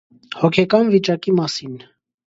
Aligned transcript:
հոգեկան 0.43 0.89
վիճակի 0.95 1.37
մասին: 1.41 1.77